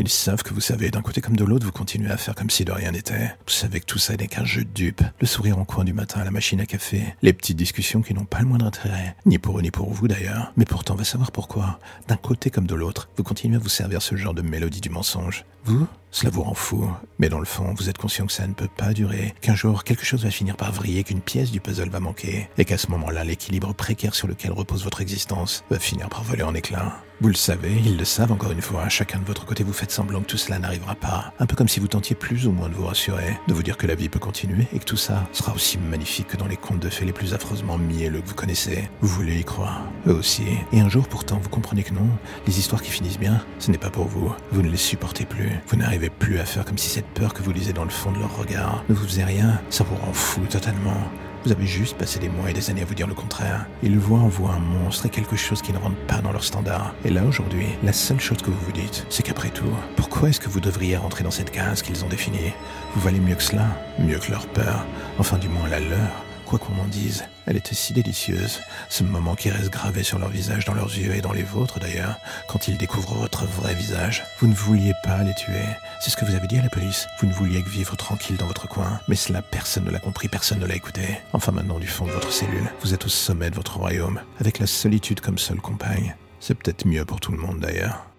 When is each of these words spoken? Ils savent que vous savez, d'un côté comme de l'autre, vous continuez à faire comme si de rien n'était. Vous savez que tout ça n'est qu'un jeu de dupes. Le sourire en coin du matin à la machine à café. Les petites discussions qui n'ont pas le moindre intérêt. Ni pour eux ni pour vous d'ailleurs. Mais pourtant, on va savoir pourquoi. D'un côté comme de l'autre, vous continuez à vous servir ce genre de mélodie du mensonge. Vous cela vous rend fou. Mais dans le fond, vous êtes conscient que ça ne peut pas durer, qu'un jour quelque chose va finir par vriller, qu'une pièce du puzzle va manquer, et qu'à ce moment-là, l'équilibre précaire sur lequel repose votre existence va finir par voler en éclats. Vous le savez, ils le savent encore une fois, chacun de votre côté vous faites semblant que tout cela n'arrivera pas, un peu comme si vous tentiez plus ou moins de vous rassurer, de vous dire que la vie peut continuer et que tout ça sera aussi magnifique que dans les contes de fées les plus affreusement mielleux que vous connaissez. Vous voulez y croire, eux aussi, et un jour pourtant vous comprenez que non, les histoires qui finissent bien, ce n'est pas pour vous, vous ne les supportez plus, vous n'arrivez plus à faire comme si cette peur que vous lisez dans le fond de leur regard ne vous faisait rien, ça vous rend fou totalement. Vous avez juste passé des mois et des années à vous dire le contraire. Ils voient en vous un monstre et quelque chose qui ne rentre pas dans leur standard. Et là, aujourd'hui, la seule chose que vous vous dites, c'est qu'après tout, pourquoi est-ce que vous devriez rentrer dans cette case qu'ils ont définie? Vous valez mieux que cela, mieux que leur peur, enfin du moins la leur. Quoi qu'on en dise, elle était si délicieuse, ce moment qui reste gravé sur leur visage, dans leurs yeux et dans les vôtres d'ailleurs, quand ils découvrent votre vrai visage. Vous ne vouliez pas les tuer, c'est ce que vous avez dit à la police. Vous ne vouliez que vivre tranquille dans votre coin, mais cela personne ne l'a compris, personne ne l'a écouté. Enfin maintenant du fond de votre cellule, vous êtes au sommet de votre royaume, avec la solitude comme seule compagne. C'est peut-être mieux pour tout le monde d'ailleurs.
Ils 0.00 0.08
savent 0.08 0.42
que 0.42 0.54
vous 0.54 0.62
savez, 0.62 0.90
d'un 0.90 1.02
côté 1.02 1.20
comme 1.20 1.36
de 1.36 1.44
l'autre, 1.44 1.66
vous 1.66 1.72
continuez 1.72 2.10
à 2.10 2.16
faire 2.16 2.34
comme 2.34 2.48
si 2.48 2.64
de 2.64 2.72
rien 2.72 2.92
n'était. 2.92 3.36
Vous 3.46 3.52
savez 3.52 3.80
que 3.80 3.84
tout 3.84 3.98
ça 3.98 4.16
n'est 4.16 4.28
qu'un 4.28 4.46
jeu 4.46 4.64
de 4.64 4.70
dupes. 4.70 5.02
Le 5.20 5.26
sourire 5.26 5.58
en 5.58 5.66
coin 5.66 5.84
du 5.84 5.92
matin 5.92 6.22
à 6.22 6.24
la 6.24 6.30
machine 6.30 6.58
à 6.58 6.64
café. 6.64 7.14
Les 7.20 7.34
petites 7.34 7.58
discussions 7.58 8.00
qui 8.00 8.14
n'ont 8.14 8.24
pas 8.24 8.38
le 8.38 8.46
moindre 8.46 8.64
intérêt. 8.64 9.14
Ni 9.26 9.38
pour 9.38 9.58
eux 9.58 9.62
ni 9.62 9.70
pour 9.70 9.92
vous 9.92 10.08
d'ailleurs. 10.08 10.54
Mais 10.56 10.64
pourtant, 10.64 10.94
on 10.94 10.96
va 10.96 11.04
savoir 11.04 11.32
pourquoi. 11.32 11.80
D'un 12.08 12.16
côté 12.16 12.48
comme 12.48 12.66
de 12.66 12.74
l'autre, 12.74 13.10
vous 13.18 13.22
continuez 13.24 13.56
à 13.56 13.58
vous 13.58 13.68
servir 13.68 14.00
ce 14.00 14.16
genre 14.16 14.32
de 14.32 14.40
mélodie 14.40 14.80
du 14.80 14.88
mensonge. 14.88 15.44
Vous 15.66 15.86
cela 16.10 16.30
vous 16.30 16.42
rend 16.42 16.54
fou. 16.54 16.88
Mais 17.18 17.28
dans 17.28 17.38
le 17.38 17.44
fond, 17.44 17.74
vous 17.76 17.88
êtes 17.88 17.98
conscient 17.98 18.26
que 18.26 18.32
ça 18.32 18.46
ne 18.46 18.54
peut 18.54 18.68
pas 18.76 18.92
durer, 18.92 19.34
qu'un 19.40 19.54
jour 19.54 19.84
quelque 19.84 20.04
chose 20.04 20.24
va 20.24 20.30
finir 20.30 20.56
par 20.56 20.72
vriller, 20.72 21.04
qu'une 21.04 21.20
pièce 21.20 21.50
du 21.50 21.60
puzzle 21.60 21.90
va 21.90 22.00
manquer, 22.00 22.48
et 22.58 22.64
qu'à 22.64 22.78
ce 22.78 22.90
moment-là, 22.90 23.24
l'équilibre 23.24 23.74
précaire 23.74 24.14
sur 24.14 24.28
lequel 24.28 24.52
repose 24.52 24.84
votre 24.84 25.00
existence 25.00 25.64
va 25.70 25.78
finir 25.78 26.08
par 26.08 26.22
voler 26.22 26.42
en 26.42 26.54
éclats. 26.54 27.02
Vous 27.22 27.28
le 27.28 27.34
savez, 27.34 27.74
ils 27.84 27.98
le 27.98 28.06
savent 28.06 28.32
encore 28.32 28.50
une 28.50 28.62
fois, 28.62 28.88
chacun 28.88 29.18
de 29.18 29.26
votre 29.26 29.44
côté 29.44 29.62
vous 29.62 29.74
faites 29.74 29.90
semblant 29.90 30.22
que 30.22 30.26
tout 30.26 30.38
cela 30.38 30.58
n'arrivera 30.58 30.94
pas, 30.94 31.34
un 31.38 31.44
peu 31.44 31.54
comme 31.54 31.68
si 31.68 31.78
vous 31.78 31.86
tentiez 31.86 32.16
plus 32.16 32.46
ou 32.46 32.50
moins 32.50 32.70
de 32.70 32.74
vous 32.74 32.86
rassurer, 32.86 33.36
de 33.46 33.52
vous 33.52 33.62
dire 33.62 33.76
que 33.76 33.86
la 33.86 33.94
vie 33.94 34.08
peut 34.08 34.18
continuer 34.18 34.66
et 34.72 34.78
que 34.78 34.86
tout 34.86 34.96
ça 34.96 35.28
sera 35.34 35.52
aussi 35.52 35.76
magnifique 35.76 36.28
que 36.28 36.38
dans 36.38 36.46
les 36.46 36.56
contes 36.56 36.80
de 36.80 36.88
fées 36.88 37.04
les 37.04 37.12
plus 37.12 37.34
affreusement 37.34 37.76
mielleux 37.76 38.22
que 38.22 38.28
vous 38.28 38.34
connaissez. 38.34 38.88
Vous 39.02 39.08
voulez 39.08 39.38
y 39.38 39.44
croire, 39.44 39.82
eux 40.06 40.14
aussi, 40.14 40.44
et 40.72 40.80
un 40.80 40.88
jour 40.88 41.06
pourtant 41.08 41.38
vous 41.42 41.50
comprenez 41.50 41.82
que 41.82 41.92
non, 41.92 42.08
les 42.46 42.58
histoires 42.58 42.80
qui 42.80 42.90
finissent 42.90 43.18
bien, 43.18 43.44
ce 43.58 43.70
n'est 43.70 43.76
pas 43.76 43.90
pour 43.90 44.06
vous, 44.06 44.32
vous 44.50 44.62
ne 44.62 44.70
les 44.70 44.78
supportez 44.78 45.26
plus, 45.26 45.50
vous 45.68 45.76
n'arrivez 45.76 45.99
plus 46.08 46.38
à 46.38 46.44
faire 46.44 46.64
comme 46.64 46.78
si 46.78 46.88
cette 46.88 47.06
peur 47.08 47.34
que 47.34 47.42
vous 47.42 47.52
lisez 47.52 47.72
dans 47.72 47.84
le 47.84 47.90
fond 47.90 48.12
de 48.12 48.18
leur 48.18 48.34
regard 48.36 48.84
ne 48.88 48.94
vous 48.94 49.04
faisait 49.04 49.24
rien, 49.24 49.60
ça 49.68 49.84
vous 49.84 49.96
rend 49.96 50.12
fou 50.12 50.40
totalement. 50.48 50.96
Vous 51.44 51.52
avez 51.52 51.66
juste 51.66 51.96
passé 51.96 52.18
des 52.18 52.28
mois 52.28 52.50
et 52.50 52.52
des 52.52 52.70
années 52.70 52.82
à 52.82 52.84
vous 52.84 52.94
dire 52.94 53.06
le 53.06 53.14
contraire. 53.14 53.66
Ils 53.82 53.98
voient 53.98 54.18
en 54.18 54.28
vous 54.28 54.46
un 54.46 54.58
monstre 54.58 55.06
et 55.06 55.08
quelque 55.08 55.36
chose 55.36 55.62
qui 55.62 55.72
ne 55.72 55.78
rentre 55.78 55.96
pas 56.06 56.20
dans 56.20 56.32
leur 56.32 56.44
standard. 56.44 56.94
Et 57.04 57.10
là, 57.10 57.24
aujourd'hui, 57.24 57.66
la 57.82 57.94
seule 57.94 58.20
chose 58.20 58.42
que 58.42 58.50
vous 58.50 58.60
vous 58.66 58.72
dites, 58.72 59.06
c'est 59.08 59.22
qu'après 59.22 59.48
tout, 59.48 59.72
pourquoi 59.96 60.28
est-ce 60.28 60.40
que 60.40 60.50
vous 60.50 60.60
devriez 60.60 60.96
rentrer 60.98 61.24
dans 61.24 61.30
cette 61.30 61.50
case 61.50 61.80
qu'ils 61.80 62.04
ont 62.04 62.08
définie? 62.08 62.52
Vous 62.94 63.00
valez 63.00 63.20
mieux 63.20 63.36
que 63.36 63.42
cela, 63.42 63.66
mieux 63.98 64.18
que 64.18 64.30
leur 64.30 64.46
peur, 64.48 64.84
enfin 65.18 65.38
du 65.38 65.48
moins 65.48 65.68
la 65.68 65.80
leur. 65.80 66.29
Quoi 66.50 66.58
qu'on 66.58 66.80
en 66.80 66.88
dise, 66.88 67.22
elle 67.46 67.56
était 67.56 67.76
si 67.76 67.92
délicieuse, 67.92 68.58
ce 68.88 69.04
moment 69.04 69.36
qui 69.36 69.50
reste 69.50 69.70
gravé 69.70 70.02
sur 70.02 70.18
leur 70.18 70.30
visage, 70.30 70.64
dans 70.64 70.74
leurs 70.74 70.98
yeux 70.98 71.14
et 71.14 71.20
dans 71.20 71.32
les 71.32 71.44
vôtres 71.44 71.78
d'ailleurs, 71.78 72.16
quand 72.48 72.66
ils 72.66 72.76
découvrent 72.76 73.14
votre 73.14 73.46
vrai 73.46 73.72
visage. 73.72 74.24
Vous 74.40 74.48
ne 74.48 74.54
vouliez 74.54 74.92
pas 75.04 75.22
les 75.22 75.34
tuer, 75.34 75.62
c'est 76.00 76.10
ce 76.10 76.16
que 76.16 76.24
vous 76.24 76.34
avez 76.34 76.48
dit 76.48 76.58
à 76.58 76.62
la 76.62 76.68
police. 76.68 77.06
Vous 77.20 77.28
ne 77.28 77.32
vouliez 77.32 77.62
que 77.62 77.68
vivre 77.68 77.94
tranquille 77.94 78.36
dans 78.36 78.48
votre 78.48 78.66
coin, 78.66 78.98
mais 79.06 79.14
cela 79.14 79.42
personne 79.42 79.84
ne 79.84 79.92
l'a 79.92 80.00
compris, 80.00 80.26
personne 80.26 80.58
ne 80.58 80.66
l'a 80.66 80.74
écouté. 80.74 81.20
Enfin 81.34 81.52
maintenant 81.52 81.78
du 81.78 81.86
fond 81.86 82.06
de 82.06 82.10
votre 82.10 82.32
cellule, 82.32 82.68
vous 82.80 82.94
êtes 82.94 83.06
au 83.06 83.08
sommet 83.08 83.50
de 83.50 83.54
votre 83.54 83.76
royaume, 83.76 84.20
avec 84.40 84.58
la 84.58 84.66
solitude 84.66 85.20
comme 85.20 85.38
seule 85.38 85.60
compagne. 85.60 86.16
C'est 86.40 86.54
peut-être 86.56 86.84
mieux 86.84 87.04
pour 87.04 87.20
tout 87.20 87.30
le 87.30 87.38
monde 87.38 87.60
d'ailleurs. 87.60 88.09